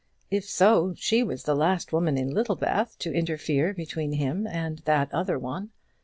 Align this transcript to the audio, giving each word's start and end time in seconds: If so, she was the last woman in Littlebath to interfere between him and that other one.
If 0.31 0.45
so, 0.49 0.95
she 0.97 1.21
was 1.21 1.43
the 1.43 1.53
last 1.55 1.93
woman 1.93 2.17
in 2.17 2.31
Littlebath 2.33 2.97
to 2.97 3.13
interfere 3.13 3.71
between 3.71 4.13
him 4.13 4.47
and 4.47 4.79
that 4.85 5.13
other 5.13 5.37
one. 5.37 5.69